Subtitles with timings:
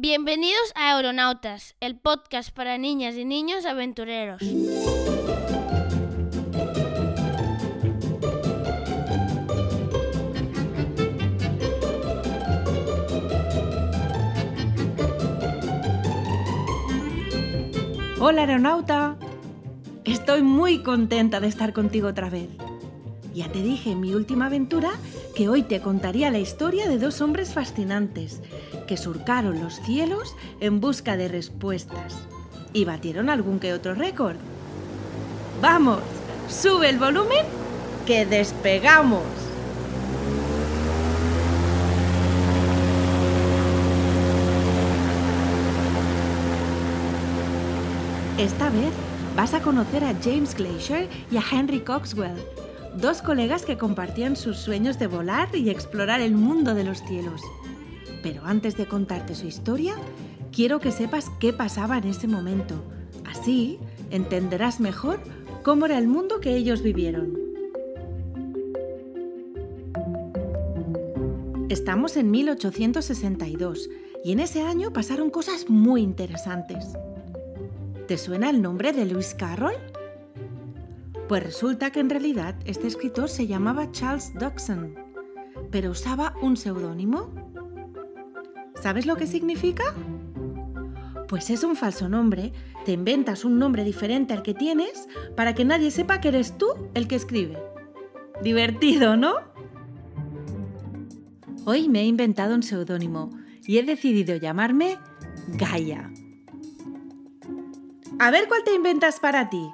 [0.00, 4.40] Bienvenidos a Aeronautas, el podcast para niñas y niños aventureros.
[18.20, 19.16] Hola aeronauta,
[20.04, 22.50] estoy muy contenta de estar contigo otra vez.
[23.34, 24.92] Ya te dije mi última aventura
[25.38, 28.40] que hoy te contaría la historia de dos hombres fascinantes
[28.88, 32.16] que surcaron los cielos en busca de respuestas
[32.72, 34.34] y batieron algún que otro récord.
[35.62, 36.00] Vamos,
[36.48, 37.46] sube el volumen,
[38.04, 39.22] que despegamos.
[48.38, 48.90] Esta vez
[49.36, 52.34] vas a conocer a James Glacier y a Henry Coxwell,
[53.00, 57.40] dos colegas que compartían sus sueños de volar y explorar el mundo de los cielos.
[58.22, 59.94] Pero antes de contarte su historia,
[60.52, 62.82] quiero que sepas qué pasaba en ese momento.
[63.24, 63.78] Así
[64.10, 65.20] entenderás mejor
[65.62, 67.38] cómo era el mundo que ellos vivieron.
[71.68, 73.88] Estamos en 1862
[74.24, 76.84] y en ese año pasaron cosas muy interesantes.
[78.08, 79.74] ¿Te suena el nombre de Lewis Carroll?
[81.28, 84.94] Pues resulta que en realidad este escritor se llamaba Charles Dodson,
[85.70, 87.30] pero usaba un seudónimo.
[88.80, 89.94] ¿Sabes lo que significa?
[91.28, 92.54] Pues es un falso nombre,
[92.86, 95.06] te inventas un nombre diferente al que tienes
[95.36, 97.58] para que nadie sepa que eres tú el que escribe.
[98.42, 99.34] Divertido, ¿no?
[101.66, 103.30] Hoy me he inventado un seudónimo
[103.66, 104.96] y he decidido llamarme
[105.48, 106.10] Gaia.
[108.18, 109.68] A ver cuál te inventas para ti.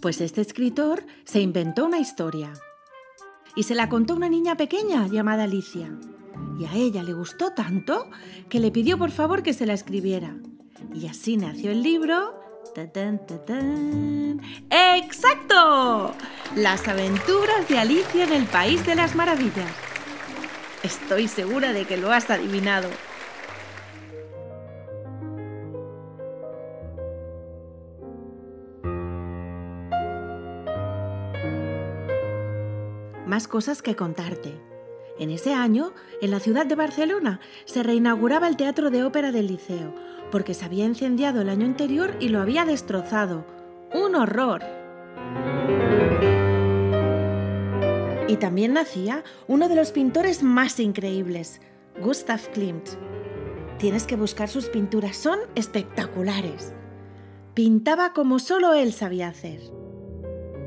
[0.00, 2.52] Pues este escritor se inventó una historia
[3.54, 5.90] y se la contó una niña pequeña llamada Alicia.
[6.58, 8.10] Y a ella le gustó tanto
[8.48, 10.36] que le pidió por favor que se la escribiera.
[10.94, 12.38] Y así nació el libro.
[14.70, 16.14] ¡Exacto!
[16.54, 19.72] Las aventuras de Alicia en el País de las Maravillas.
[20.82, 22.88] Estoy segura de que lo has adivinado.
[33.26, 34.60] Más cosas que contarte.
[35.18, 39.48] En ese año, en la ciudad de Barcelona, se reinauguraba el Teatro de Ópera del
[39.48, 39.92] Liceo,
[40.30, 43.44] porque se había incendiado el año anterior y lo había destrozado.
[43.92, 44.62] ¡Un horror!
[48.28, 51.60] Y también nacía uno de los pintores más increíbles,
[52.00, 52.90] Gustav Klimt.
[53.78, 56.74] Tienes que buscar sus pinturas, son espectaculares.
[57.54, 59.60] Pintaba como solo él sabía hacer.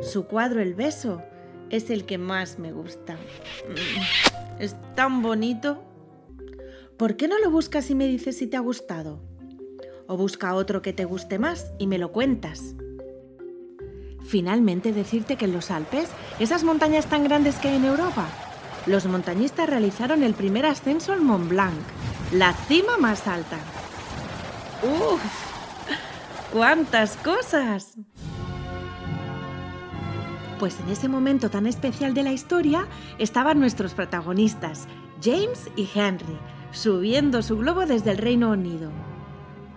[0.00, 1.22] Su cuadro El beso
[1.70, 3.14] es el que más me gusta.
[3.14, 5.82] Mm, es tan bonito.
[6.96, 9.22] ¿Por qué no lo buscas y me dices si te ha gustado?
[10.06, 12.74] O busca otro que te guste más y me lo cuentas.
[14.26, 18.28] Finalmente decirte que en los Alpes, esas montañas tan grandes que hay en Europa,
[18.86, 21.80] los montañistas realizaron el primer ascenso al Mont Blanc,
[22.32, 23.58] la cima más alta.
[24.82, 25.22] ¡Uf!
[26.52, 27.96] ¡Cuántas cosas!
[30.60, 34.88] Pues en ese momento tan especial de la historia estaban nuestros protagonistas,
[35.22, 36.36] James y Henry,
[36.70, 38.90] subiendo su globo desde el Reino Unido.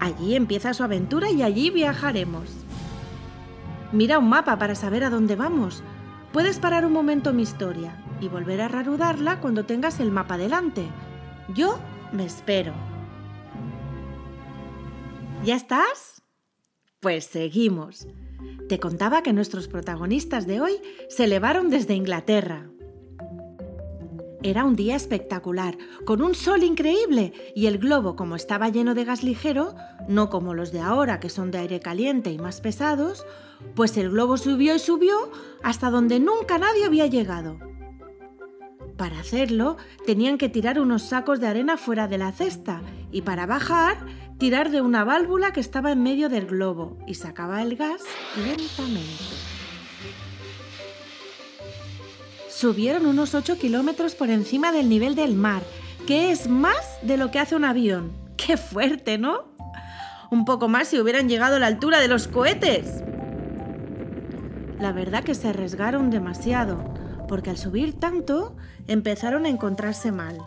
[0.00, 2.48] Allí empieza su aventura y allí viajaremos.
[3.92, 5.82] Mira un mapa para saber a dónde vamos.
[6.32, 10.86] Puedes parar un momento mi historia y volver a reanudarla cuando tengas el mapa delante.
[11.52, 11.78] Yo
[12.10, 12.72] me espero.
[15.44, 16.22] ¿Ya estás?
[17.00, 18.06] Pues seguimos.
[18.68, 20.72] Te contaba que nuestros protagonistas de hoy
[21.08, 22.70] se elevaron desde Inglaterra.
[24.42, 29.04] Era un día espectacular, con un sol increíble y el globo, como estaba lleno de
[29.04, 29.74] gas ligero,
[30.08, 33.26] no como los de ahora que son de aire caliente y más pesados,
[33.74, 35.30] pues el globo subió y subió
[35.62, 37.58] hasta donde nunca nadie había llegado.
[38.96, 43.44] Para hacerlo, tenían que tirar unos sacos de arena fuera de la cesta y para
[43.46, 43.98] bajar,
[44.40, 48.00] tirar de una válvula que estaba en medio del globo y sacaba el gas
[48.38, 49.22] lentamente.
[52.48, 55.62] Subieron unos 8 kilómetros por encima del nivel del mar,
[56.06, 58.12] que es más de lo que hace un avión.
[58.38, 59.44] ¡Qué fuerte, ¿no?
[60.30, 63.02] Un poco más si hubieran llegado a la altura de los cohetes.
[64.80, 66.82] La verdad que se arriesgaron demasiado,
[67.28, 68.56] porque al subir tanto
[68.88, 70.38] empezaron a encontrarse mal.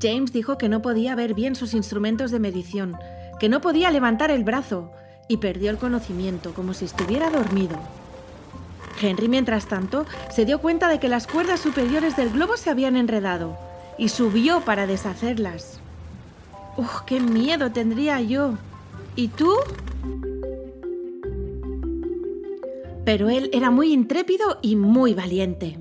[0.00, 2.96] James dijo que no podía ver bien sus instrumentos de medición,
[3.38, 4.90] que no podía levantar el brazo
[5.28, 7.76] y perdió el conocimiento como si estuviera dormido.
[9.00, 12.96] Henry, mientras tanto, se dio cuenta de que las cuerdas superiores del globo se habían
[12.96, 13.56] enredado
[13.98, 15.80] y subió para deshacerlas.
[16.76, 18.54] ¡Uf, qué miedo tendría yo!
[19.16, 19.52] ¿Y tú?
[23.04, 25.78] Pero él era muy intrépido y muy valiente.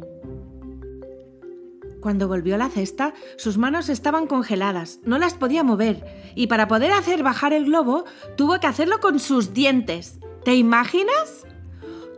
[2.04, 6.04] Cuando volvió la cesta, sus manos estaban congeladas, no las podía mover,
[6.36, 8.04] y para poder hacer bajar el globo,
[8.36, 10.20] tuvo que hacerlo con sus dientes.
[10.44, 11.46] ¿Te imaginas?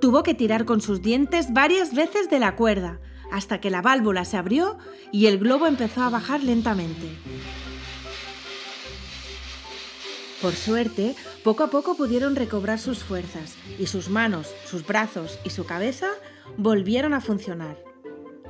[0.01, 2.99] Tuvo que tirar con sus dientes varias veces de la cuerda,
[3.31, 4.79] hasta que la válvula se abrió
[5.11, 7.07] y el globo empezó a bajar lentamente.
[10.41, 15.51] Por suerte, poco a poco pudieron recobrar sus fuerzas y sus manos, sus brazos y
[15.51, 16.07] su cabeza
[16.57, 17.94] volvieron a funcionar.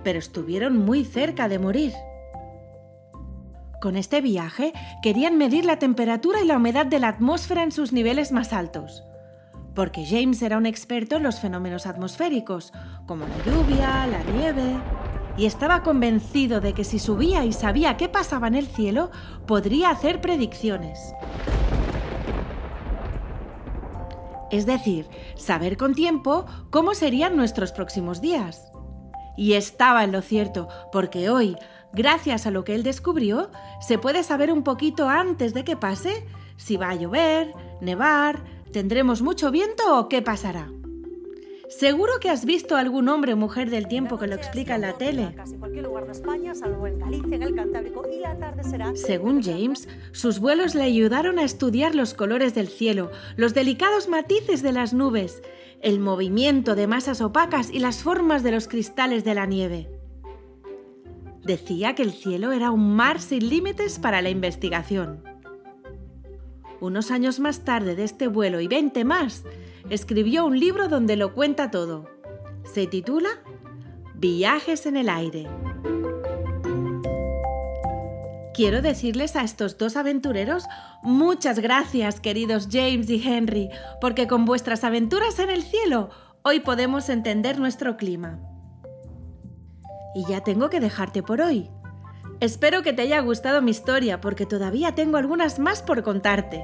[0.06, 1.92] Pero estuvieron muy cerca de morir.
[3.82, 4.72] Con este viaje
[5.04, 9.04] querían medir la temperatura y la humedad de la atmósfera en sus niveles más altos
[9.76, 12.72] porque James era un experto en los fenómenos atmosféricos,
[13.06, 14.78] como la lluvia, la nieve,
[15.38, 19.12] y estaba convencido de que si subía y sabía qué pasaba en el cielo,
[19.46, 21.14] podría hacer predicciones.
[24.50, 28.72] Es decir, saber con tiempo cómo serían nuestros próximos días.
[29.38, 31.56] Y estaba en lo cierto, porque hoy,
[31.94, 33.50] gracias a lo que él descubrió,
[33.80, 36.26] se puede saber un poquito antes de que pase
[36.58, 37.52] si va a llover,
[37.82, 40.68] nevar, ¿Tendremos mucho viento o qué pasará?
[41.70, 44.94] Seguro que has visto algún hombre o mujer del tiempo que lo explica en la
[44.94, 45.36] tele.
[48.94, 54.62] Según James, sus vuelos le ayudaron a estudiar los colores del cielo, los delicados matices
[54.62, 55.42] de las nubes,
[55.82, 59.90] el movimiento de masas opacas y las formas de los cristales de la nieve.
[61.44, 65.35] Decía que el cielo era un mar sin límites para la investigación.
[66.82, 69.44] Unos años más tarde de este vuelo y 20 más,
[69.90, 72.10] escribió un libro donde lo cuenta todo.
[72.64, 73.30] Se titula
[74.16, 75.48] Viajes en el aire.
[78.54, 80.66] Quiero decirles a estos dos aventureros
[81.04, 83.70] muchas gracias, queridos James y Henry,
[84.00, 86.10] porque con vuestras aventuras en el cielo
[86.42, 88.40] hoy podemos entender nuestro clima.
[90.16, 91.70] Y ya tengo que dejarte por hoy.
[92.40, 96.62] Espero que te haya gustado mi historia porque todavía tengo algunas más por contarte.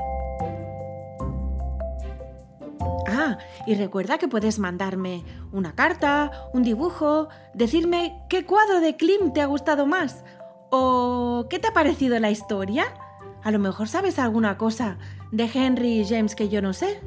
[3.07, 9.33] Ah, y recuerda que puedes mandarme una carta, un dibujo, decirme qué cuadro de Klim
[9.33, 10.23] te ha gustado más
[10.69, 12.85] o qué te ha parecido la historia.
[13.43, 14.97] A lo mejor sabes alguna cosa
[15.31, 16.99] de Henry James que yo no sé.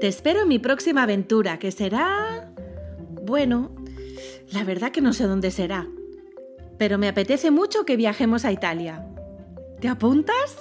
[0.00, 2.52] Te espero en mi próxima aventura, que será...
[3.22, 3.72] Bueno,
[4.52, 5.86] la verdad que no sé dónde será,
[6.78, 9.06] pero me apetece mucho que viajemos a Italia.
[9.80, 10.56] ¿Te apuntas?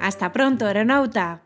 [0.00, 1.42] Hasta pronto, aeronauta.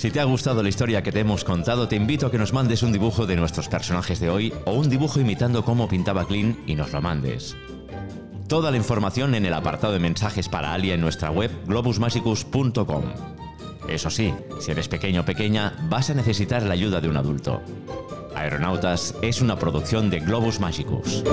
[0.00, 2.54] Si te ha gustado la historia que te hemos contado, te invito a que nos
[2.54, 6.58] mandes un dibujo de nuestros personajes de hoy o un dibujo imitando cómo pintaba Clean
[6.66, 7.54] y nos lo mandes.
[8.48, 13.02] Toda la información en el apartado de mensajes para Alia en nuestra web globusmasicus.com.
[13.88, 17.62] Eso sí, si eres pequeño o pequeña, vas a necesitar la ayuda de un adulto.
[18.34, 21.24] Aeronautas es una producción de Globus Magicus.